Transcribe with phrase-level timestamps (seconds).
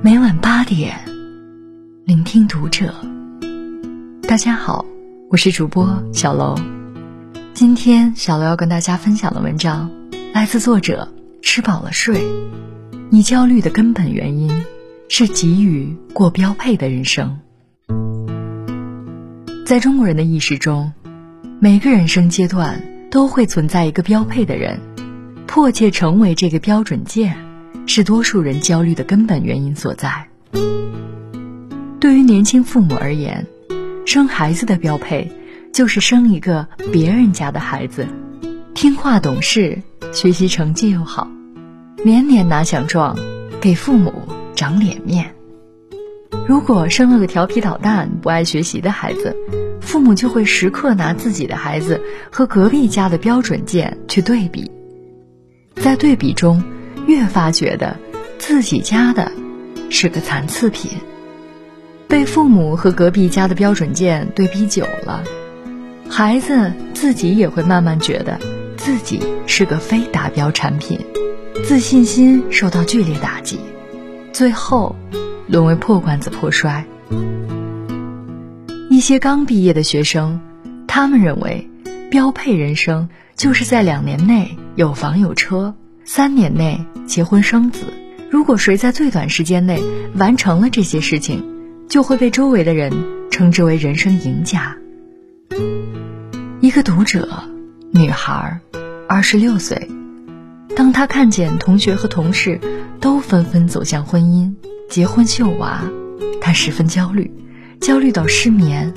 [0.00, 0.96] 每晚八点，
[2.04, 2.94] 聆听读者。
[4.28, 4.84] 大家好，
[5.28, 6.54] 我是主播小楼。
[7.52, 9.90] 今天小楼要跟大家分享的文章，
[10.32, 12.22] 来自作者吃饱了睡。
[13.10, 14.48] 你焦虑的根本原因，
[15.08, 17.40] 是急于过标配的人生。
[19.66, 20.92] 在中国人的意识中，
[21.58, 22.80] 每个人生阶段
[23.10, 24.78] 都会存在一个标配的人，
[25.48, 27.47] 迫切成为这个标准件。
[27.88, 30.28] 是多数人焦虑的根本原因所在。
[31.98, 33.46] 对于年轻父母而言，
[34.04, 35.32] 生孩子的标配
[35.72, 38.06] 就是生一个别人家的孩子，
[38.74, 39.80] 听话懂事，
[40.12, 41.30] 学习成绩又好，
[42.04, 43.16] 年年拿奖状，
[43.58, 44.12] 给父母
[44.54, 45.34] 长脸面。
[46.46, 49.34] 如果生了个调皮捣蛋、不爱学习的孩子，
[49.80, 51.98] 父母就会时刻拿自己的孩子
[52.30, 54.70] 和隔壁家的标准件去对比，
[55.76, 56.62] 在对比中。
[57.08, 57.96] 越发觉得
[58.38, 59.32] 自己家的
[59.88, 60.90] 是个残次品，
[62.06, 65.24] 被父母和隔壁家的标准件对比久了，
[66.10, 68.38] 孩子自己也会慢慢觉得
[68.76, 71.00] 自己是个非达标产品，
[71.64, 73.58] 自信心受到剧烈打击，
[74.30, 74.94] 最后
[75.46, 76.84] 沦为破罐子破摔。
[78.90, 80.38] 一些刚毕业的学生，
[80.86, 81.70] 他们认为
[82.10, 85.74] 标配人生就是在两年内有房有车。
[86.10, 87.92] 三年内结婚生子，
[88.30, 89.78] 如果谁在最短时间内
[90.14, 91.44] 完成了这些事情，
[91.86, 92.90] 就会被周围的人
[93.30, 94.74] 称之为人生赢家。
[96.60, 97.28] 一个读者，
[97.90, 98.58] 女孩，
[99.06, 99.86] 二十六岁，
[100.74, 102.58] 当她看见同学和同事
[103.00, 104.54] 都纷纷走向婚姻、
[104.88, 105.82] 结婚、秀娃，
[106.40, 107.30] 她十分焦虑，
[107.82, 108.94] 焦虑到失眠。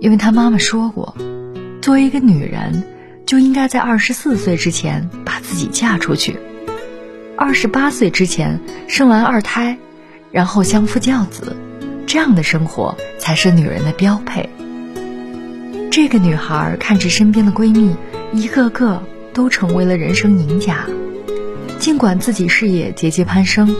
[0.00, 1.16] 因为她妈妈说过，
[1.82, 2.84] 作为一个女人。
[3.26, 5.08] 就应该在二十四岁之前
[5.50, 6.38] 自己嫁出去，
[7.36, 9.76] 二十八岁之前生完二胎，
[10.30, 11.56] 然后相夫教子，
[12.06, 14.48] 这样的生活才是女人的标配。
[15.90, 17.96] 这个女孩看着身边的闺蜜，
[18.32, 19.02] 一个个
[19.34, 20.86] 都成为了人生赢家，
[21.80, 23.74] 尽管自己事业节节攀升，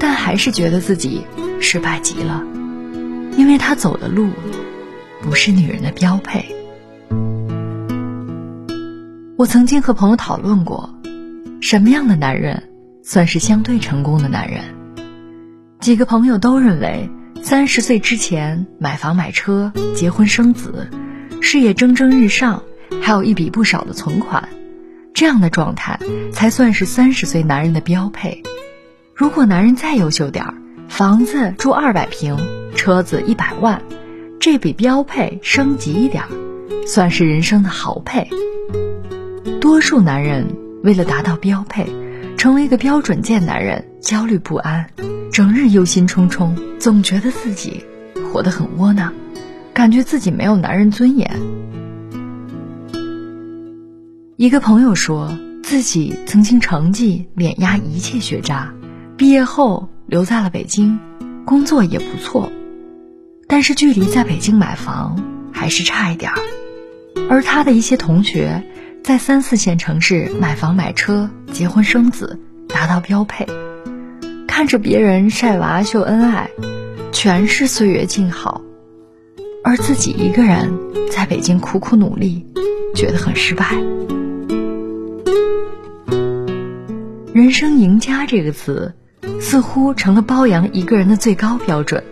[0.00, 1.24] 但还是觉得自己
[1.60, 2.42] 失败极了，
[3.36, 4.28] 因为她走的路
[5.22, 6.44] 不是女人的标配。
[9.36, 10.92] 我曾经和朋友讨论过，
[11.62, 12.70] 什么样的男人
[13.04, 14.64] 算是相对成功的男人？
[15.78, 17.08] 几个朋友都认为，
[17.40, 20.90] 三十岁之前买房买车、结婚生子，
[21.40, 22.64] 事业蒸蒸日上，
[23.00, 24.48] 还有一笔不少的存款，
[25.14, 26.00] 这样的状态
[26.32, 28.42] 才算是三十岁男人的标配。
[29.14, 30.54] 如果男人再优秀点儿，
[30.88, 32.36] 房子住二百平，
[32.74, 33.80] 车子一百万，
[34.40, 36.28] 这比标配升级一点儿，
[36.88, 38.28] 算是人生的豪配。
[39.60, 40.44] 多数男人
[40.82, 41.86] 为了达到标配，
[42.36, 44.90] 成为一个标准件男人，焦虑不安，
[45.30, 46.50] 整日忧心忡忡，
[46.80, 47.84] 总觉得自己
[48.32, 49.14] 活得很窝囊，
[49.72, 51.30] 感觉自己没有男人尊严。
[54.36, 58.74] 一个朋友说自己曾经成绩碾压一切学渣，
[59.16, 60.98] 毕业后留在了北京，
[61.44, 62.50] 工作也不错，
[63.46, 65.22] 但是距离在北京买房
[65.52, 66.38] 还是差一点儿，
[67.30, 68.66] 而他的一些同学。
[69.04, 73.44] 在三四线城市买房买车、结婚生子，达到标配，
[74.46, 76.48] 看着别人晒娃秀恩爱，
[77.10, 78.60] 全是岁月静好，
[79.64, 80.72] 而自己一个人
[81.10, 82.46] 在北京苦苦努力，
[82.94, 83.76] 觉得很失败。
[87.34, 88.94] 人生赢家这个词，
[89.40, 92.04] 似乎成了包养一个人的最高标准，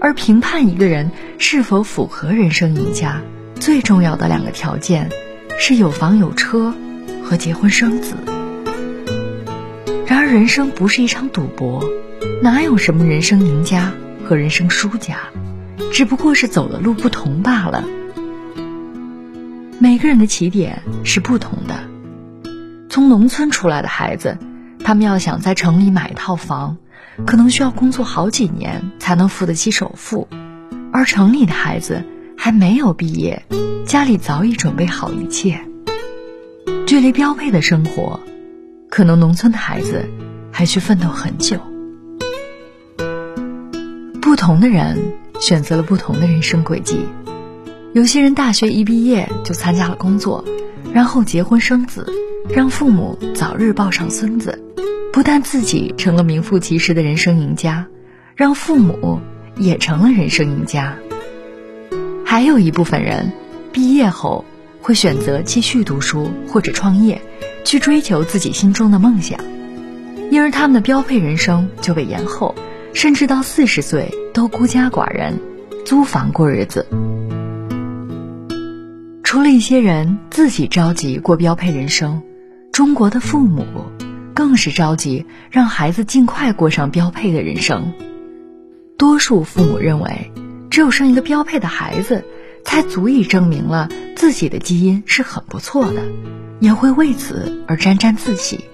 [0.00, 3.20] 而评判一个人是否符合人生赢家，
[3.56, 5.10] 最重要的两个条件。
[5.64, 6.74] 是有房有车，
[7.22, 8.16] 和结婚生子。
[10.04, 11.84] 然而，人生不是一场赌博，
[12.42, 13.92] 哪有什么人生赢家
[14.26, 15.18] 和人生输家，
[15.92, 17.84] 只不过是走的路不同罢了。
[19.78, 21.76] 每个人的起点是不同的。
[22.90, 24.38] 从农村出来的孩子，
[24.80, 26.76] 他们要想在城里买一套房，
[27.24, 30.26] 可能需要工作好几年才能付得起首付，
[30.92, 32.04] 而城里的孩子。
[32.44, 33.44] 还没有毕业，
[33.86, 35.60] 家里早已准备好一切。
[36.88, 38.18] 距离标配的生活，
[38.90, 40.04] 可能农村的孩子
[40.50, 41.60] 还需奋斗很久。
[44.20, 44.98] 不同的人
[45.38, 47.06] 选择了不同的人生轨迹。
[47.92, 50.44] 有些人大学一毕业就参加了工作，
[50.92, 52.04] 然后结婚生子，
[52.52, 54.60] 让父母早日抱上孙子，
[55.12, 57.86] 不但自己成了名副其实的人生赢家，
[58.34, 59.20] 让父母
[59.56, 60.96] 也成了人生赢家。
[62.32, 63.30] 还有一部分人，
[63.72, 64.46] 毕业后
[64.80, 67.20] 会选择继续读书或者创业，
[67.62, 69.38] 去追求自己心中的梦想。
[70.30, 72.54] 因而他们的标配人生就被延后，
[72.94, 75.38] 甚至到四十岁都孤家寡人，
[75.84, 76.86] 租房过日子。
[79.22, 82.22] 除了一些人自己着急过标配人生，
[82.72, 83.66] 中国的父母
[84.32, 87.92] 更是着急让孩子尽快过上标配的人生。
[88.96, 90.32] 多数父母认为，
[90.72, 92.24] 只有生一个标配的孩子，
[92.64, 96.02] 才足以证明了自己的基因是很不错的，
[96.60, 98.64] 也会为此而沾沾自喜。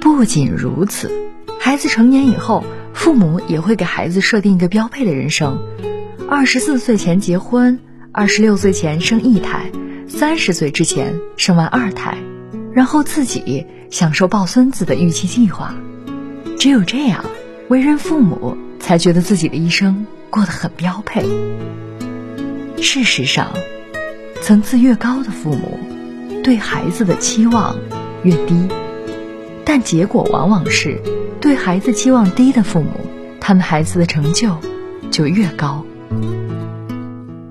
[0.00, 1.12] 不仅如此，
[1.60, 5.58] 孩子成年以后，父母也会给孩子设定一个标配的人生：
[6.30, 7.78] 二十四岁前结婚，
[8.10, 9.70] 二十六岁前生一胎，
[10.08, 12.16] 三十岁之前生完二胎，
[12.72, 15.74] 然后自己享受抱孙子的预期计划。
[16.58, 17.22] 只有这样，
[17.68, 21.28] 为人父母才觉得自己的一生过得很标配。
[22.80, 23.52] 事实上，
[24.40, 25.78] 层次越高的父母，
[26.42, 27.76] 对孩子的期望
[28.22, 28.68] 越低。
[29.64, 31.00] 但结果往往是，
[31.40, 32.88] 对孩子期望低的父母，
[33.40, 34.56] 他们孩子的成就
[35.10, 35.84] 就越高。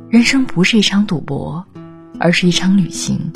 [0.09, 1.63] 人生不是一场赌博，
[2.19, 3.31] 而是一场旅行。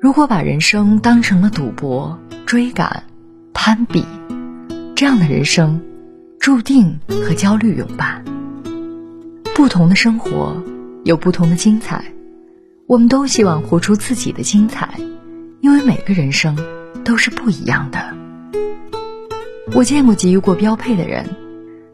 [0.00, 3.04] 如果把人生当成了赌博、追赶、
[3.54, 4.04] 攀比，
[4.96, 5.80] 这样的人生，
[6.40, 8.22] 注定和焦虑有伴。
[9.54, 10.62] 不同的生活
[11.04, 12.04] 有不同的精彩，
[12.86, 14.90] 我们都希望活出自己的精彩，
[15.60, 16.56] 因为每个人生。
[17.04, 18.16] 都是不一样的。
[19.74, 21.36] 我见过急于过标配的人，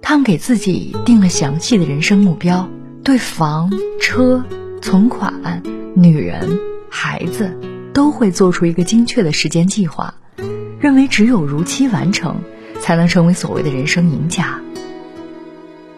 [0.01, 2.69] 他们给自己定了详细的人生目标，
[3.03, 4.45] 对房、车、
[4.81, 5.61] 存款、
[5.97, 6.49] 女人、
[6.89, 7.59] 孩子，
[7.93, 10.15] 都会做出一个精确的时间计划，
[10.79, 12.37] 认为只有如期完成，
[12.81, 14.61] 才能成为所谓的人生赢家。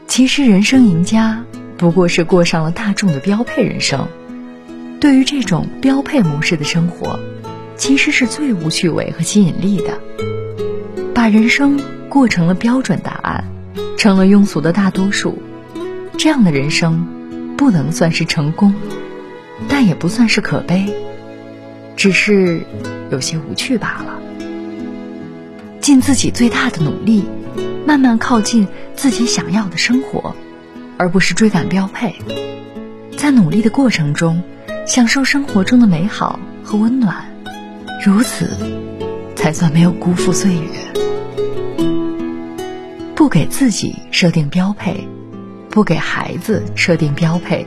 [0.07, 1.45] 其实，人生赢家
[1.83, 4.07] 不过是过上了大众的标配人生。
[5.01, 7.19] 对于这种标配模式的生活。
[7.77, 9.99] 其实是最无趣味和吸引力的。
[11.13, 13.45] 把人生过成了标准答案，
[13.99, 15.43] 成了庸俗的大多数，
[16.17, 17.05] 这样的人生，
[17.57, 18.73] 不能算是成功，
[19.69, 20.95] 但也不算是可悲，
[21.97, 22.61] 只是
[23.11, 24.21] 有些无趣罢了。
[25.81, 27.25] 尽自己最大的努力，
[27.85, 30.37] 慢慢靠近自己想要的生活，
[31.03, 32.15] 而不是追赶标配。
[33.19, 34.41] 在努力的过程中，
[34.87, 37.27] 享受生活中的美好和温暖。
[38.07, 38.49] 如此，
[39.35, 40.69] 才算没有辜负岁月。
[43.17, 45.09] 不给自己设定标配，
[45.69, 47.67] 不给孩子设定标配，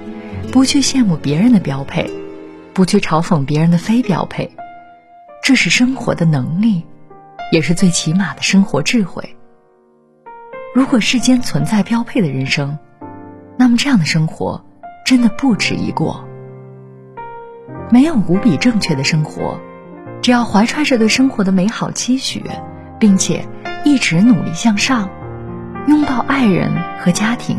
[0.53, 2.09] 不去羡慕别人的标配，
[2.73, 4.49] 不去嘲讽别人的非标配，
[5.43, 6.85] 这是生活的能力，
[7.51, 9.35] 也是最起码的生活智慧。
[10.73, 12.77] 如果世间存在标配的人生，
[13.57, 14.63] 那么这样的生活
[15.05, 16.23] 真的不值一过。
[17.89, 19.59] 没有无比正确的生活。
[20.21, 22.43] 只要怀揣着对生活的美好期许，
[22.99, 23.45] 并且
[23.83, 25.07] 一直努力向上，
[25.87, 27.57] 拥抱爱人和家庭，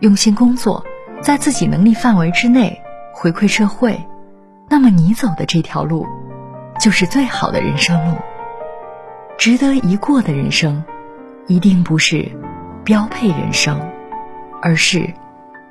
[0.00, 0.82] 用心工作，
[1.20, 2.80] 在自己能力范围之内
[3.12, 4.02] 回馈社会，
[4.70, 6.06] 那么你走的这条路，
[6.80, 8.16] 就是最好的人生路。
[9.36, 10.82] 值得一过的人生，
[11.46, 12.26] 一定不是
[12.82, 13.78] 标配人生，
[14.62, 15.12] 而是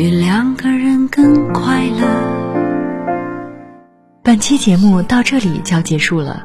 [0.00, 2.06] 比两个人更快乐？
[4.22, 6.44] 本期节目到这里就要结束了，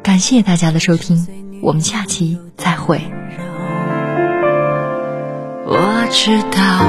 [0.00, 1.26] 感谢大家的收听，
[1.60, 3.00] 我们下期再会。
[5.66, 6.86] 我知道，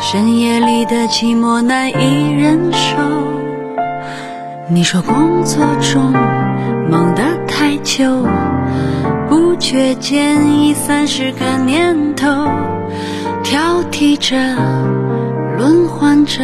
[0.00, 2.96] 深夜里的寂寞难以忍受。
[4.68, 6.10] 你说工作中
[6.90, 8.26] 忙得太久，
[9.28, 12.26] 不觉间已三十个年头，
[13.48, 14.36] 挑剔着，
[15.56, 16.42] 轮换着。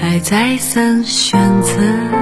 [0.00, 2.21] 还再三选择。